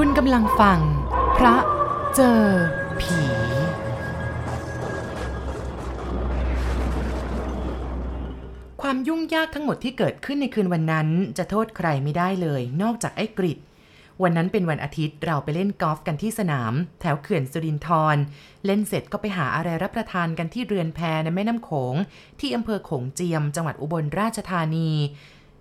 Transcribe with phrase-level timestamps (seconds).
[0.00, 0.80] คุณกำลังฟัง
[1.36, 1.56] พระ
[2.14, 2.42] เจอ
[3.00, 3.20] ผี
[8.82, 13.58] ความยุ่งยากทั้งหมดที่เกิดขึ้นในคืนวันนั้นจะโทษใครไม่ได้เลย นอกจากไอ้กริด
[14.22, 18.24] วันนั้นเป็นวันอาทิตย์เราไปเล่นกอล์ฟกันที่สนาม แถวเขื่อนสุรินทร์
[18.66, 21.94] เล่นเสร็จก็ไปหาอะไรรับประทานกันที่เรือนแพในแม่น้ำโขง
[22.40, 24.90] ที่อำเภอโขงเจียม จังหวัดอุบลราชธานี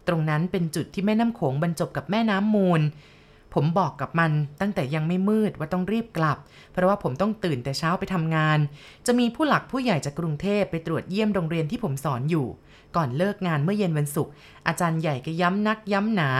[0.07, 2.83] ตรงนั้นเป็นจุดที่แม่น้ำโขงบรรจบกับแม่น้ำมูล
[3.55, 6.37] ผมบอกกับมันตั้งแต่ยังไม่มืดว่าต้องรีบกลับ
[6.73, 8.59] เพราะว่าผมต้องตื่นแต่เช้าไปทำงาน
[9.05, 12.47] จะมีผู้หลักผู้ใหญ่จากกรุงเทพไปตรวจเยี่ยมโรงเรียนที่ผมสอนอยู่
[12.95, 14.31] ก่อนเลิกงานเมื่อเย็นวันศุกร์
[14.67, 16.31] อาจารย์ใหญ่ก็ย้ำนักย้ำหนา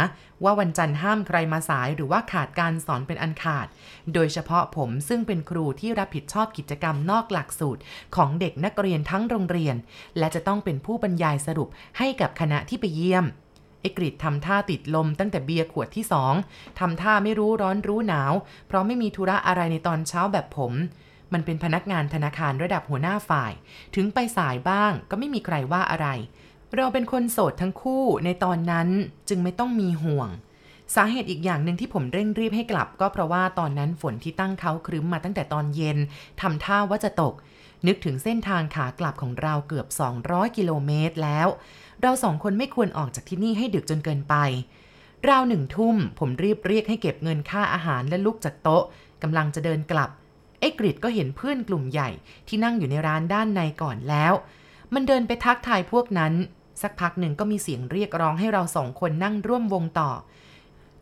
[0.43, 3.67] ว่าวันจันทร์ห้ามใครมาสายหรือว่าขาดการสอนเป็นอันขาด
[4.13, 7.81] โดยเฉพาะผมซึ่งเป็นครูที่รับผิดชอบกิจกรรมนอกหลักสูตร
[8.15, 9.75] ของเด็กนักเรียนทั้งโรงเรียน
[10.17, 13.25] และจะต้องเป็นผู้บรรยายสรุปให้กับคณะที่ไปเยี่ยม
[13.85, 16.33] ไอ้กริดทำท่าติดลมตั้งแต่เบียร์ขวดที่สอง
[16.79, 18.33] ทำท่าไม่รู้ร้อนรู้หนาว
[18.67, 20.73] เพราะไม่มีธุระอะไรในตอนเช้าแบบผม
[21.33, 23.51] มันเป็นพนักงานธนาคารระดับหัวหน้าฝ่าย
[23.95, 26.07] ถึงไปสายบ้างก็ไม่มีใครว่าอะไร
[26.75, 28.87] เราเป็นคนโสดทั้งคู่ในตอนนั้น
[29.29, 30.29] จึงไม่ต้องมีห่วง
[30.95, 35.97] สาเหตุอีกอย่างหนึ่งที่ผมเร่งรีบให้กลับ ก็เพราะว่าตอนนั้นฝนที่ตั้งเขาครึ้มมาตั้งแต่ตอนเย็น
[36.41, 37.33] ทำท่าว่าจะตก
[37.87, 39.87] นึกถึงเส้นทางขากลับของเราเกือบ
[40.21, 41.47] 200 กิโลเมตรแล้ว
[42.01, 44.35] เราสองคนไม่ควรออกจากที่นี่ให้ดึกจนเกินไป
[45.29, 48.83] ราวหนึ่งทุ่ม ผมรีบเรียกให้เก็บเงินค่าอาหารและลุกจากโต๊ะ
[49.21, 50.09] กำลังจะเดินกลับ
[50.59, 52.09] ไอ้กริดก็เห็นเพื่อนกลุ่มใหญ่
[52.47, 54.33] ที่นั่งอยู่ในร้านด้านในก่อนแล้ว
[54.93, 56.33] มันเดินไปทักทายพวกนั้น
[56.81, 60.09] สักพักหนึ่งก็มีเสียงเรียกร้องให้เราสองคนนั่งร่วมวงต่อ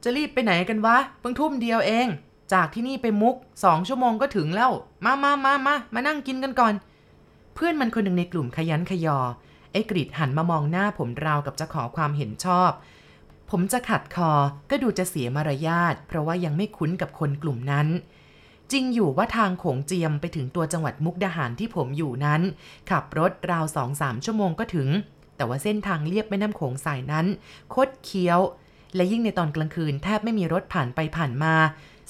[0.03, 2.08] จะรีบไปไหนกันวะเพิ่งทุ่มเดียวเอง
[2.53, 4.71] จากที่นี่ไปมุกสองชั่วโมงก็ถึงแล้ว
[5.05, 6.73] มามามามามานั่งกินกันก่อน
[7.55, 9.17] เพื่อนมันคนหนึ่งในกลุ่มขยันขยอ
[9.74, 12.72] ไอ้กริดหันมามองหน้าผมราวกับจะขอความเห็นชอบ
[13.50, 14.32] ผมจะขัดคอ
[14.70, 17.88] ก็ดูจะเสียมารยาทเพราะว่ายังไม่คุ้นกับคนกลุ่มนั้น
[18.72, 22.42] จริงอยู่ว่าทางโขงเจียมไปถึงตัวจังหวัดมุกดาหารที่ผมอยู่นั้น
[22.89, 24.89] ขับรถราวสองสามชั่วโมงก็ถึง
[25.36, 27.26] แต่ว่าเส้นทางเลียบแม่น้ำโขงสายนั้น
[27.73, 28.39] คดเคี้ยว
[28.95, 31.54] และยิ่งในตอนกลางคืนแทบไม่มีรถผ่านไปผ่านมา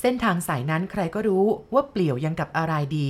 [0.02, 3.10] เส้นทางสายนั้นใครก็รู้ว่าเปลี่ยวยังกับอะไรดี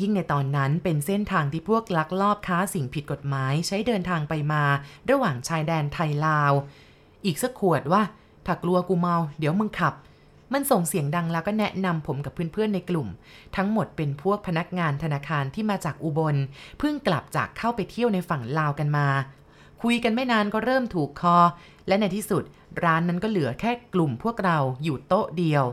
[0.00, 4.62] ยิ่งในตอนนั้นเป็นเส้นทางที่พวกลักลอบค้าสิ่งผิดกฎหมายใช้เดินทางไปมา
[5.10, 6.52] ระหว่างชายแดนไทยลาว
[7.24, 8.02] อีกสักขวดว่า
[8.46, 9.94] ถ้ากลัวกูเมา เดี๋ยวมึงขับ
[10.52, 13.08] มันส่งเสียงดังแล้วก็แนะนำผมกับเพื่อนๆในกลุ่ม
[13.56, 16.36] ทั้งหมดเป็นพวกพนักงานธนาคารที่มาจากอุบล
[16.78, 19.06] เพิ่งกลับจากเข้าไปเที่ยวในฝั่งลาวกันมา
[19.82, 21.38] คุยกันไม่นานก็เริ่มถูกคอ
[21.88, 22.42] และในที่สุด
[22.84, 25.64] ร้านนั้นก็เหลือแค่กลุ่มพวกเราอยู่โต๊ะเดียว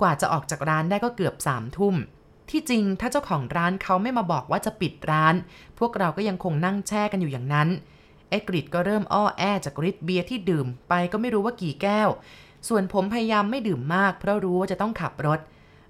[0.00, 1.94] กว่าจะออกจากร้านได้ก็เกือบสามทุ่ม
[2.50, 5.34] ที่จริงถ้าเจ้าของร้านเขาไม่มาบอกว่าจะปิดร้าน
[5.78, 7.68] พวกเราก็ยังคงนั่งแช่กันอยู่อย่างนั้น
[8.28, 12.08] ไอ้กริดก็เริ่มอ้อแอจากฤทธิ์เบียร์ที่ดื่มไปก็ไม่รู้ว่ากี่แก้ว
[12.68, 15.40] ส่วนผมพยายามไม่ดื่มมาก เพราะรู้ว่าจะต้องขับรถ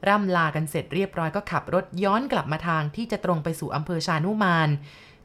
[0.09, 4.69] ร่ำลากันเสร็จเรียบร้อยก็ขับรถย้อนกลับมาทางที่จะตรงไปสู่อำเภอชานุมาน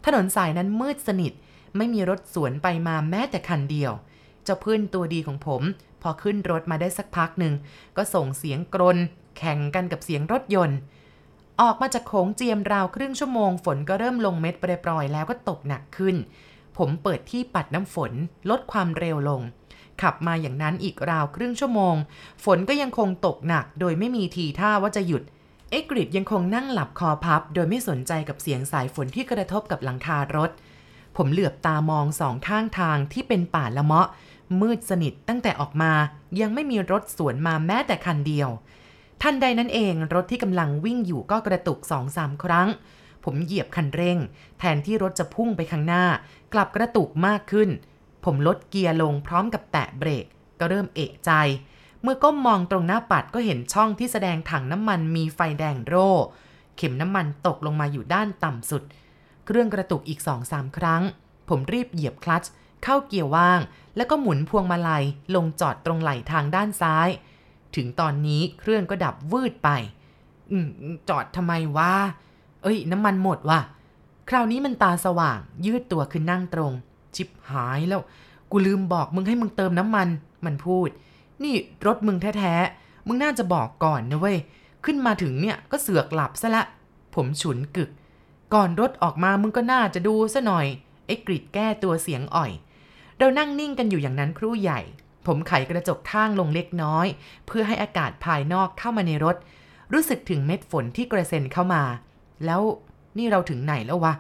[0.06, 1.34] ถนนสายนั้นมืดสนิท
[1.78, 3.92] ไม่มีรถสวนไปมาแม้แต่คันเดียว
[4.44, 5.62] เจ้าเพื่อนตัวดีของผม
[6.02, 7.54] พอขึ้นรถมาได้สักพักหนึ่ง
[7.98, 8.98] ก็ส่งเสียงกรน
[9.38, 10.78] แข่งกันกับเสียงรถยนต์
[11.62, 16.16] ออกมาจากโขงเจียมราวครึ่งชั่วโมงฝนก็เริ่มลงเม็ดปรอยๆแล้วก็ตกหนักขึ้น
[16.78, 18.12] ผมเปิดที่ปัดน้ำฝน
[18.50, 19.42] ลดความเร็วลง
[20.02, 21.96] ขับมาอย่างนั้นอีกราวครึ่งชั่วโมง
[22.46, 25.24] ฝนก็ยังคงตกหนัก โดยไม่มีทีท่าว่าจะหยุด
[25.72, 30.52] เอ็กริดยังคงนั่งหลับคอพับ โดยไม่สนใจกับเสียงสายฝนที่กระทบกับหลังคารถ
[31.18, 34.08] ผมเหลือบตามองสองข้างทางที่เป็นป่าละเมาะ
[34.62, 35.92] มืดสนิทตั้งแต่ออกมา
[36.40, 38.50] ยังไม่มีรถสวนมาแม้แต่คันเดียว
[39.22, 42.68] ทันใดนั้นเองรถที่กำลังวิ่งอยู่ก็กระตุกสองสามครั้ง
[43.24, 44.18] ผมเหยียบคันเร่ง
[44.60, 46.06] แทนที่รถจะพุ่งไปข้างหน้า
[46.54, 47.70] กลับกระตุกมากขึ้น
[48.26, 50.26] ผมลดเกียร์ลงพร้อมกับแตะเบรก
[50.60, 51.32] ก็เริ่มเอะใจ
[52.02, 56.10] เมื่อก้มมองตรงหน้าปัดก็เห็นช่องที่แสดงถังน้ำมันมีไฟแดงโร่
[56.78, 58.84] เข็มน้ำมันตกลงมาอยู่ด้านต่ำสุด
[59.46, 61.02] เครื่องกระตุกอีกสองสามครั้ง
[61.50, 62.52] ผมรีบเหยียบคลัตช์
[62.84, 63.62] เข้าเกียร์ว่าง
[63.96, 65.04] แล้วก็หมุนพวงมาลัย
[65.36, 67.10] ลงจอดตรงไหล่ทางด้านซ้าย
[67.76, 69.70] ถึงตอนนี้เครื่องก็ดับวืดไป
[70.52, 70.68] อืม
[71.10, 71.92] จอดทำไมวะ
[72.64, 73.60] เอ้ย น้ำมันหมดว่ะ
[74.30, 76.72] คราวนี้มันตาสว่าง ยืดตัวขึ้นนั่งตรง
[77.16, 78.02] ชิบหายแล้ว
[78.52, 80.08] กูลืมบอกมึงให้มึงเติมน้ำมัน
[80.46, 80.90] มันพูด
[81.44, 81.56] นี่
[81.86, 84.38] รถมึงแท้ๆ มึงน่าจะบอกก่อนนะเว้ย
[84.86, 86.64] ขึ้นมาถึงเนี่ยก็เสือกหลับซะละ
[87.16, 87.90] ผมฉุนกึก
[88.54, 90.66] ก่อนรถออกมามึงก็น่าจะดูซะหน่อย
[91.06, 92.52] ไอ้กริดแก้ตัวเสียงอ่อย
[93.18, 94.82] เรานั่งนิ่งกันอยู่อย่างนั้นครู่ใหญ่
[95.28, 97.08] ผมไขกระจกข้างลงเล็กน้อย
[97.48, 99.36] เพื่อให้อากาศภายนอกเข้ามาในรถ
[99.94, 101.84] รู้สึกถึงเม็ดฝนที่กระเซ็นเข้ามา
[102.46, 102.62] แล้ว
[103.18, 104.14] นี่เราถึงไหนแล้ววะ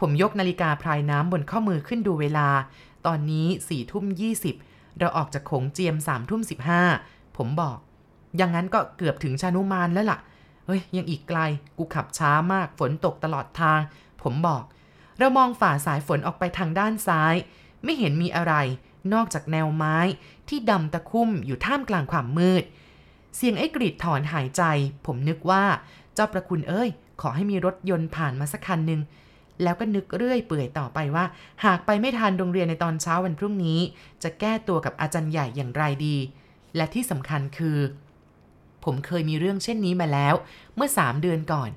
[0.00, 2.48] ผมยกนาฬิกาพรายน้ำบนข้อมือขึ้นดูเวลา
[3.06, 4.54] ตอนนี้สี่ทุ่มยี่สิบ
[4.98, 6.82] เราออกจากโขงเจียมสามทุ่มสิบห้า
[7.36, 7.76] ผมบอก
[8.36, 10.18] อย่างนั้นก็เกือบถึงชานุมานแล้วล่ะ
[10.66, 11.38] เฮ้ย ยังอีกไกล
[11.78, 13.80] กูขับช้ามาก ฝนตกตลอดทาง
[14.22, 14.62] ผมบอก
[15.18, 17.34] เรามองฝ่าสายฝนออกไปทางด้านซ้าย
[17.84, 18.54] ไม่เห็นมีอะไร
[19.12, 19.96] นอกจากแนวไม้
[20.48, 22.64] ที่ดำตะคุ่มอยู่ท่ามกลางความมืด
[23.36, 24.62] เสียงไอ้กรีดถอนหายใจ
[25.06, 25.64] ผมนึกว่า
[26.14, 26.88] เจ้าประคุณเอ้ย
[27.20, 29.00] ขอให้มีรถยนต์ผ่านมาสักคันหนึ่ง
[29.62, 31.24] แล้วก็นึกเรื่อยเปื่อยต่อไปว่า
[31.64, 33.80] หากไปไม่ทันโรงเรียนในตอนเช้าวันพรุ่งนี้
[34.22, 36.16] จะแก้ตัวกับอาจารย์ใหญ่อย่างไรดี
[36.76, 37.78] และที่สำคัญคือ
[38.84, 40.34] ผมเคยมีเรื่องเช่นนี้มาแล้ว
[40.74, 41.70] เมื่อสามเดือนก่อน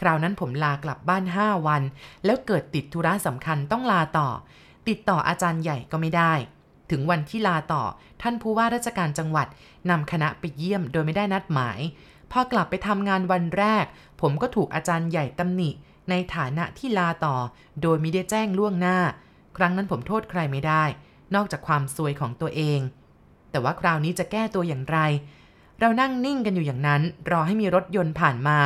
[0.00, 1.82] คราวนั้นผมลากลับบ้านห้าวัน
[2.24, 4.28] แล้วเกิดติดธุระสำคัญต้องลาต่อ
[4.88, 6.32] ติดต่ออาจารย์ใหญ่ก็ไม่ได้
[6.90, 7.82] ถึงวันที่ลาต่อ
[8.22, 9.46] ท่านผู้ว่าราชการจังหวัด
[9.90, 11.80] นำคณะไปเยี่ยมโดยไม่ได้นัดหมาย
[12.32, 13.84] พอกลับไปทำงานวันแรก
[14.20, 15.70] ผมก็ถูกอาจารย์ใหญ่ตำหนิ
[16.10, 17.36] ในฐานะที่ลาต่อ
[17.82, 18.98] โดยไม่ได้แจ้งล่วงหน้า
[19.56, 20.84] ครั้งนั้นผมโทษใครไม่ได้
[21.34, 22.80] นอกจากความซวยของตัวเอง
[23.50, 24.98] แต่ว่าคราวนี้จะแก้ตัวอย่างไร
[25.80, 28.58] เรานั่งนิ่งกันอยู่อย่างนั้น รอให้มีรถยนต์ผ่านมา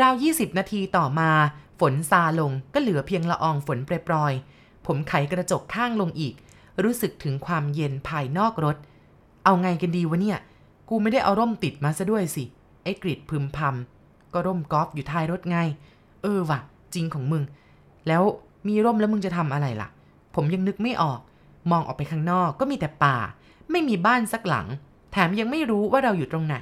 [0.00, 1.30] ราว 20 นาทีต่อมา
[1.80, 6.34] ฝนซาลงก็เหลือเพียงละอองฝนเปรยๆผมไขกระจกข้างลงอีก
[6.82, 8.76] รู้สึกถึงความเย็นภายนอกรถ
[9.44, 10.38] เอาไงกันดีวะเนี่ย
[10.88, 12.44] กูไม่ได้เอาร่มติดมาซะด้วยสิ
[12.82, 15.56] ไอ้กริดพึมพำก็ร่มกอล์ฟอยู่ท้ายรถไง
[16.22, 16.58] เออว่ะ
[16.94, 17.42] จริงของมึง
[18.08, 18.22] แล้ว
[18.68, 19.88] มีร่มแล้วมึงจะทำอะไรล่ะ
[20.34, 21.20] ผมยังนึกไม่ออก
[21.70, 23.16] มองออกไปข้างนอกก็มีแต่ป่า
[23.70, 24.66] ไม่มีบ้านสักหลัง
[25.12, 26.56] แถมยังไม่รู้ว่าเราอยู่ตรงไหน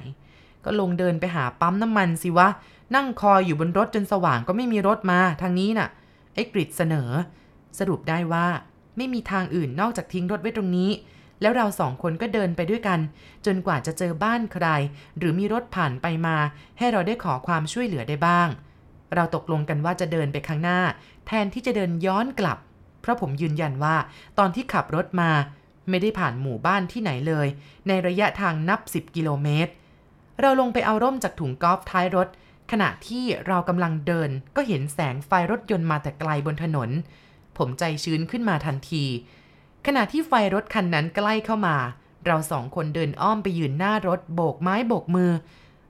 [0.65, 2.47] ก็ลงเดินไปหาปั๊มน้ำมันสิวะ
[2.95, 5.89] นั่งคอยอยู่บนรถจนสว่างก็ไม่มีรถมาทางนี้น่ะ
[6.33, 7.09] ไอ้กริดเสนอ
[7.79, 8.45] สรุปได้ว่า
[8.97, 10.91] ไม่มีทางอื่นนอกจากทิ้งรถไว้ตรงนี้
[11.41, 12.99] แล้วเราสองคนก็เดินไปด้วยกัน
[13.45, 14.67] จนกว่าจะเจอบ้านใคร
[15.17, 16.37] หรือมีรถผ่านไปมา
[16.77, 18.47] ให้เราได้ขอความช่วยเหลือได้บ้าง
[19.15, 20.79] เราตกลงกันว่าจะเดินไปข้างหน้า
[21.27, 22.57] แทนที่จะเดินย้อนกลับ
[23.01, 23.95] เพราะผมยืนยันว่า
[24.39, 25.31] ตอนที่ขับรถมา
[25.89, 27.47] ไม่ได้ผ่านหมู่บ้านที่ไหนเลย
[27.87, 29.71] ในระยะทางนับ 10 กิโลเมตร
[30.41, 32.27] เราลงไปเอาร่มจากถุงกอล์ฟท้ายรถ
[32.71, 36.89] ขณะที่เรากำลังเดินก็เห็นแสงไฟรถยนต์มาแต่ไกลบนถนน
[37.57, 39.05] ผมใจชื้นขึ้นมาทันที
[39.85, 41.77] ขณะที่ไฟรถคันนั้นใกล้เข้ามา
[42.25, 45.31] เราสองคนเดินอ้อมไปยืนหน้ารถโบกไม้โบกมือ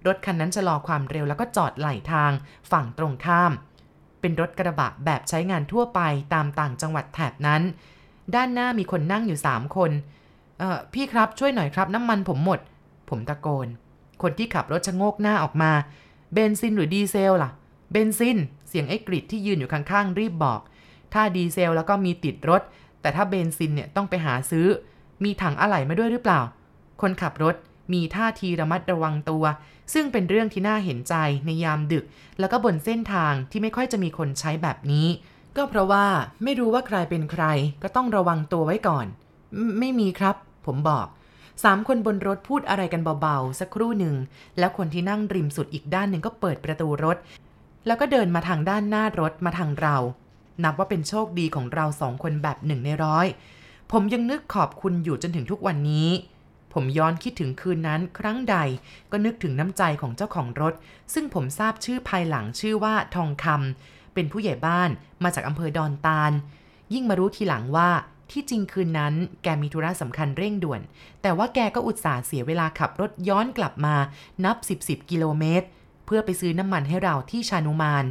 [0.08, 2.32] รถคันนั้นชะลอความเร็วแล้วก็จอดไหลทาง
[2.72, 3.52] ฝั่งตรงข้าม
[4.20, 6.00] เป็นรถกระบะแบบใช้งานทั่วไป
[6.34, 7.62] ตามต่างจังหวัดแถบนั้น
[8.36, 9.92] ด้านหน้ามีคนนั่งอยู่สามคน
[10.60, 12.60] เออพี่ครับช่วยหน่อยครับน้ำมันผมหมด
[13.10, 13.68] ผมตะโกน
[14.22, 15.72] คนที่ขับรถชะโงกหน้าออกมา
[16.34, 17.52] เบนซินหรือดีเซลล่ะ
[17.92, 18.38] เบนซิน
[18.70, 20.62] เสียงไอ้กริดที่ยืนอยู่ข้างๆ รีบบอก
[21.14, 22.62] ถ้าดีเซลแล้วก็มีติดรถ
[23.02, 24.68] แต่ถ้าเบนซินเนี่ยต้องไปหาซื้อ
[25.24, 26.42] มีถังอะไหล่มาด้วยหรือเปล่า
[27.02, 27.56] คนขับรถ
[27.94, 29.44] มีท่าทีระมัดระวังตัว
[29.94, 31.16] ซึ่งเป็นเรื่องที่น่าเห็นใจ
[31.46, 32.06] ในยามดึก
[32.40, 35.08] แล้วก็บนเส้นทางที่ไม่ค่อยจะมีคนใช้แบบนี้
[35.56, 36.06] ก็เพราะว่า
[36.44, 37.44] ไม่รู้ว่าใครเป็นใคร
[37.84, 39.06] ก็ต้องระวังตัวไว้ก่อน
[39.56, 40.36] ไม่ไม่มีครับ
[40.66, 41.08] ผมบอก
[41.64, 44.16] สามคนบนรถพูดอะไรกันเบาๆ สักครู่หนึ่ง
[44.60, 47.18] แล้วคนที่นั่งริมสุดอีกด้านหนึ่งก็เปิดประตูรถ
[47.88, 49.98] แล้วก็เดินมาทางด้านหน้ารถมาทางเรา
[50.64, 53.28] นับว่าเป็นโชคดีของเราสองคนแบบหนึ่งในร้อย
[53.92, 56.10] ผมยังนึกขอบคุณอยู่จนถึงทุกวันนี้
[56.74, 58.56] ผมย้อนคิดถึงคืนนั้นครั้งใด
[59.12, 60.74] ก็นึกถึงน้ำใจของเจ้าของรถ
[61.14, 64.90] ซึ่งผมทราบชื่อภายหลังชื่อว่าทองคำเป็นผู้ใหญ่บ้าน
[65.24, 66.32] มาจากอำเภอดอนตาล
[66.94, 67.90] ยิ่งมารู้ทีหลังว่า
[68.32, 69.14] ที่จริงคืนนั้น
[69.44, 70.82] แกมีธุระสำคัญเร่งด่วน
[71.22, 73.96] แต่ว่าแกก็อุตส่าห์เสียเวลาขับรถย้อนกลับมา
[74.46, 75.68] นับ 10 10 กิโลเมตร
[76.06, 78.06] เพื่อไปซื้อน้ำมันให้เราที่ชานุมาน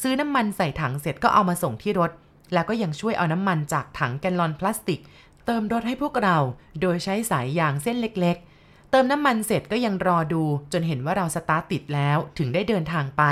[0.00, 2.10] ซื้อน้ำมันใส่ถังเสร็จก็เอามาส่งที่รถ
[2.54, 5.00] แล้วก็ยังช่วยเอาน้ำมันจากถังแกลลอนพลาสติก
[5.46, 6.36] เติมรถให้พวกเรา
[6.80, 13.22] โดยใช้สายยางเส้นเล็กๆ เติมน้ำมันเสร็จก็ยังรอดู จนเห็นว่าเราสตาร์ทติดแล้วถึงได้เดินทางไป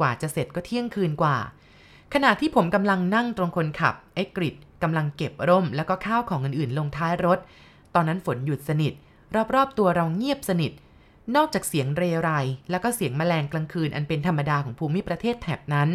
[0.00, 1.36] กว่าจะเสร็จก็เที่ยงคืนกว่า
[2.14, 7.38] ขณะที่ผมกำลังนั่งตรงคนขับไอ้กริดกำลังเก็บร่ม แล้วก็ข้าวของอื่นๆ ลงท้ายรถ
[7.94, 8.92] ตอนนั้นฝนหยุดสนิท
[9.54, 10.72] รอบๆตัวเราเงียบสนิท
[11.36, 12.30] นอกจากเสียงเรไร
[12.70, 15.88] แล้วก็เสียงแมลงกลางคืนอันเป็นธรรมดาของภูมิประเทศแถบนั้น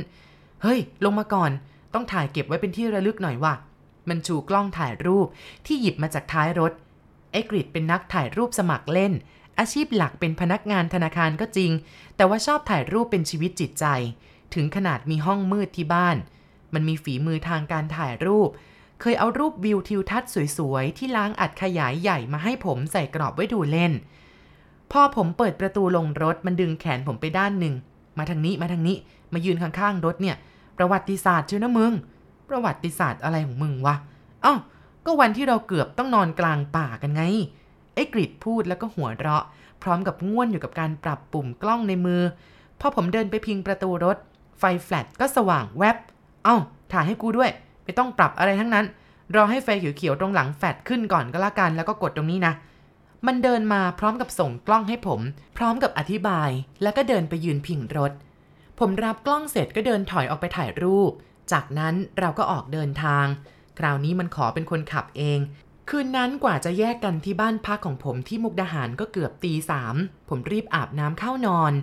[0.61, 1.51] เฮ้ย ลงมาก่อน
[1.93, 3.53] ต้องถ่ายเก็บไว้เป็นที่ระลึกหน่อยว่ะ
[4.09, 5.27] มันชูกล้องถ่ายรูป
[5.65, 6.71] ที่หยิบมาจากท้ายรถ
[7.31, 9.13] ไอ้กริดเป็นนักถ่ายรูปสมัครเล่น
[9.59, 11.71] อาชีพหลักเป็นพนักงานธนาคารก็จริง
[12.15, 13.85] แต่ว่าชอบถ่ายรูปเป็นชีวิตจิตใจ
[14.53, 16.17] ถึงขนาดมีห้องมืดที่บ้าน
[16.73, 18.49] มันมีฝีมือทางการถ่ายรูป
[19.01, 23.93] เคยเอารูปวิวทิวทัศน์สวยๆที่ล้างอัดขยายใหญ่มาให้ผมใส่กรอบไว้ดูเล่น
[24.91, 27.73] พอผมเปิดประตูลงรถมันดึงแขนผมไปด้านหนึ่ง
[28.17, 28.97] มาทางนี้มาทางนี้
[29.33, 30.35] มายืนข้างๆรถเนี่ย
[30.77, 31.93] ประวัติศาสตร์เชียวนะมึง
[32.49, 33.95] ประวัติศาสตร์อะไรของมึงวะ
[34.45, 34.59] อ้าว
[35.05, 37.23] ก็วันที่เราเกือบต้องนอนกลางป่ากันไง
[37.95, 39.43] ไอ้กริดพูดแล้วก็หัวเราะ
[39.83, 42.21] พร้อมกับง่วนอยู่กับการปรับปุ่มกล้องในมือ
[42.79, 44.17] พอผมเดินไปพิงประตูรถ
[44.59, 45.97] ไฟแฟลชก็สว่างแวบ
[46.43, 46.55] เอ้า
[46.91, 47.49] ถ่ายให้กูด้วย
[47.83, 48.85] ไม่ต้องปรับอะไรทั้งนั้น
[49.35, 52.53] รอให้ไฟเขียวๆตรงหลังแฟลชขึ้นก่อนก็แล้วกัน แล้วก็กดตรงนี้นะ
[53.27, 55.21] มันเดินมาพร้อมกับส่งกล้องให้ผม
[55.57, 56.49] พร้อมกับอธิบาย
[56.81, 58.11] แล้วก็เดินไปยืนพิงรถ
[58.79, 61.11] ผมรับกล้องเสร็จก็เดินถอยออกไปถ่ายรูป
[61.51, 63.25] จากนั้นเราก็ออกเดินทาง
[63.79, 65.39] คราวนี้มันขอเป็นคนขับเอง
[65.89, 69.95] คืนนั้นกว่าจะแยกกันที่บ้านพักของผมที่มุกดาหารก็เกือบตีสาม
[70.29, 71.73] ผมรีบอาบน้ำเข้านอน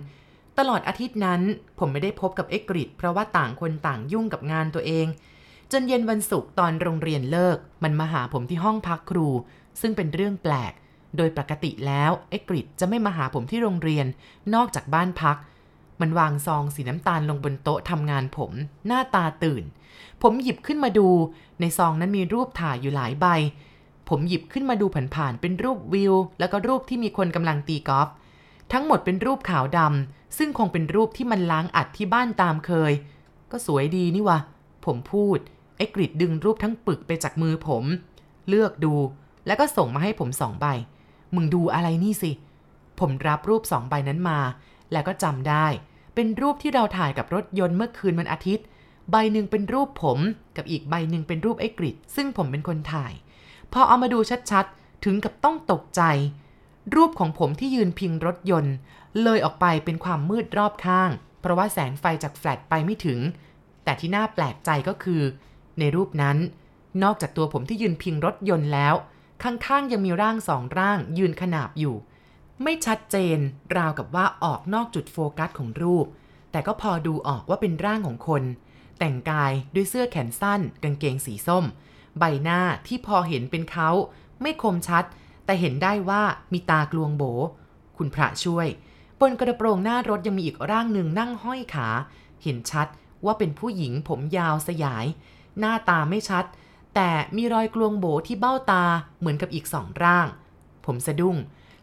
[0.57, 1.41] ตลอดอาทิตย์นั้น
[1.79, 5.07] ผมไม่ได้พบกับเอกริดเพราะว่าต่างคนต่างยุ่งกับงานตัวเอง
[5.71, 9.27] จนเย็นวันศุกร์ตอนโรงเรียนเลิก มันมาหาผมที่ห้องพักครู
[9.81, 10.73] ซึ่งเป็นเรื่องแปลก
[11.15, 14.05] โดยปกติแล้วเอ็กริดจะไม่มาหาผมที่โรงเรียน
[14.53, 15.37] นอกจากบ้านพัก
[16.01, 18.51] มันวางซองสีน้ำตาลลงบนโต๊ะทำงานผม
[18.87, 19.63] หน้าตาตื่น
[20.21, 21.07] ผมหยิบขึ้นมาดู
[21.59, 23.25] ในซองนั้นมีรูปถ่ายอยู่หลายใบ
[24.09, 24.85] ผมหยิบขึ้นมาดู
[25.15, 28.07] ผ่านๆเป็นรูปวิว แล้วก็รูปที่มีคนกำลังตีกอล์ฟ
[28.73, 32.93] ทั้งหมดเป็นรูปขาวดำซึ่งคงเป็นรูปที่มันล้างอัดที่บ้านตามเคย
[33.51, 34.39] ก็สวยดีนี่วะ
[34.85, 35.37] ผมพูด
[35.77, 37.83] ไอ้กริดดึงรูปทั้งปึกไปจากมือผม
[38.49, 38.93] เลือกดู
[39.47, 40.65] แล้วก็ส่งมาให้ผมสองใบ
[41.35, 42.31] มึงดูอะไรนี่สิ
[42.99, 44.39] ผมรับรูปสองใบนั้นมา
[44.91, 45.65] แล้วก็จำได้
[46.15, 48.65] เป็นรูปที่เราถ่ายกับรถยนต์เมื่อคืนวันอาทิตย์
[49.11, 50.19] ใบหนึ่งเป็นรูปผม
[50.55, 53.13] กับอีกใบหนึ่งเป็นรูปไอ้กริดซึ่งผมเป็นคนถ่าย
[53.73, 54.19] พอเอามาดู
[54.51, 56.01] ชัดๆ ถึงกับต้องตกใจ
[56.95, 58.73] รูปของผมที่ยืนพิงรถยนต์
[59.23, 61.09] เลยออกไปเป็นความมืดรอบข้าง
[61.41, 63.19] เพราะว่าแสงไฟจากแฟลชไปไม่ถึง
[63.83, 65.21] แต่ที่น่าแปลกใจก็คือ
[65.79, 66.37] ในรูปนั้น
[67.03, 68.93] นอกจากตัวผมที่ยืนพิงรถยนต์แล้ว
[69.43, 71.95] ข้างๆยังมีร่างสองร่างยืนขนาบอยู่
[72.63, 73.37] ไม่ชัดเจน
[73.77, 76.05] ราวกับว่าออกนอกจุดโฟกัสของรูป
[76.51, 78.43] แต่ก็พอดูออกว่าเป็นร่างของคน
[78.99, 81.65] แต่งกายด้วยเสื้อแขนสั้น กางเกงสีส้ม
[82.19, 83.89] ใบหน้าที่พอเห็นเป็นเขา
[84.41, 85.03] ไม่คมชัด
[85.45, 86.21] แต่เห็นได้ว่า
[86.53, 87.23] มีตากลวงโบ
[87.97, 88.67] คุณพระช่วย
[89.19, 91.87] บนกระโปรงหน้ารถยังมีอีกร่างหนึ่งนั่งห้อยขา
[92.43, 92.87] เห็นชัด
[93.25, 95.05] ว่าเป็นผู้หญิงผมยาวสยาย
[95.59, 96.45] หน้าตาไม่ชัด
[96.99, 98.83] แต่มีรอยกลวงโบที่เบ้าตา
[99.19, 100.27] เหมือนกับอีกสองร่าง
[100.85, 101.35] ผมสะดุ้ง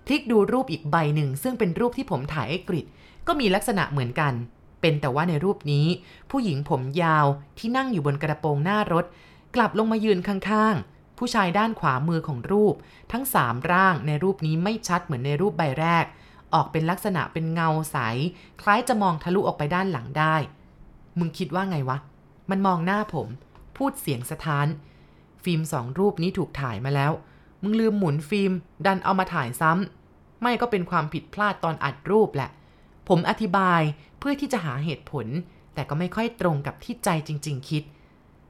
[0.07, 2.87] พลิกดูรูปอีกใบหนึ่ง ซึ่งเป็นรูปที่ผมถ่ายไอ้กริด
[3.27, 4.33] ก็มีลักษณะเหมือนกัน
[4.81, 5.87] เป็นแต่ว่าในรูปนี้
[6.31, 7.27] ผู้หญิงผมยาว
[7.59, 9.05] ที่นั่งอยู่บนกระโปรงหน้ารถ
[9.55, 12.75] กลับลงมายืนข้างๆ ผู้ชายด้านขวามือของรูป
[13.13, 16.05] ทั้งสามร่างในรูปนี้ไม่ชัดเหมือนในรูปใบแรก
[16.55, 17.97] ออกเป็นลักษณะเป็นเงาใส
[18.61, 20.37] คล้ายจะมองทะลุออกไปด้านหลังได้
[21.19, 21.99] มึงคิดว่าไงวะ
[22.51, 23.29] มันมองหน้าผม
[23.77, 24.69] พูดเสียงสะท้าน
[25.45, 27.13] ฟิล์มสองรูปนี้ถูกถ่ายมาแล้ว
[27.63, 28.53] มึงลืมหมุนฟิล์ม
[28.87, 32.51] ดันเอามาถ่ายซ้ำ ไม่ก็เป็นความผิดพลาดตอนอัดรูปแหละ
[33.09, 33.81] ผมอธิบาย
[34.19, 35.27] เพื่อที่จะหาเหตุผล
[35.75, 37.83] แต่ก็ไม่ค่อยตรงกับที่ใจจริง ๆ คิด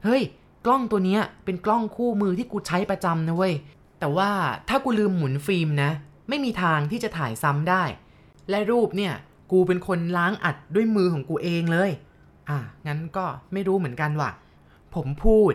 [0.03, 0.23] เฮ้ย
[0.65, 3.53] กล้องตัวเนี้ยเป็นกล้องคู่มือที่กูใช้ประจำนะเว้ย
[3.99, 4.31] แต่ว่า
[4.69, 5.91] ถ้ากูลืมหมุนฟิล์มนะ
[6.29, 7.83] ไม่มีทางที่จะถ่ายซ้ำได้
[8.49, 9.13] และรูปเนี่ย
[9.51, 11.91] กูเป็นคนล้างอัดด้วยมือของกูเองเลย
[12.49, 14.31] อะ งั้นก็ไม่รู้เหมือนกันว่ะ
[14.95, 15.53] ผมพูด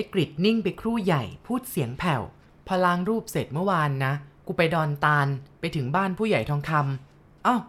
[0.00, 2.22] อ้กริดนิ่งไปครู่ใหญ่พูดเสียงแผ่ว
[2.66, 4.12] พอล้างรูปเสร็จเมื่อวานนะ
[4.46, 5.26] กูไปดอนตาล
[5.60, 7.60] ไปถึงบ้านผู้ใหญ่ทองคำอ้าว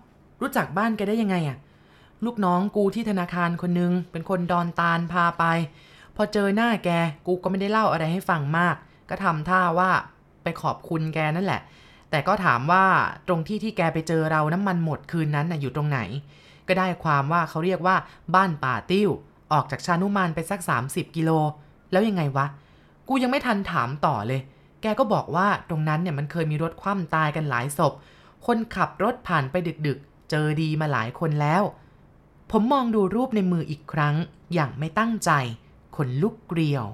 [0.42, 1.58] รู้จักบ้านแกได้ยังไงอะ
[2.26, 5.44] ลูกน้องกูที่ธนาคารคนนึง เป็นคนดอนตาลพาไป
[6.16, 6.90] พอเจอหน้าแก
[7.28, 8.76] กูก็ไม่ได้เล่าอะไรให้ฟังมาก
[9.10, 9.92] ก็ทำท่าว่า
[10.44, 11.62] ไปขอบคุณแกนั่นแหละ
[12.10, 12.86] แต่ก็ถามว่า
[13.28, 16.00] ตรงที่ที่แกไปเจอเราน้ำมันหมดคืนนั้นน่ะอยู่ตรงไหน
[16.68, 17.96] ก็ได้ความว่าเขาเรียกว่า
[18.36, 19.10] บ้านป่าติ้ว
[19.54, 20.60] ออกจากชานุมานไปสัก
[20.90, 21.32] 30 กิโล
[21.92, 22.46] แล้วยังไงวะ
[23.08, 24.42] กูยังไม่ทันถามต่อเลย
[24.82, 27.94] แกก็บอกว่าตรงนั้นเนี่ยมันเคยมีรถคว่ำตายกันหลายศพ
[28.46, 29.56] คนขับรถผ่านไป
[29.88, 31.64] ดึกๆ เจอดีมาหลายคนแล้ว
[32.52, 34.16] ผมมองดูรูปในมืออีกครั้ง
[34.54, 35.32] อย่างไม่ตั้งใจ
[35.96, 36.86] ขนลุกเกลียว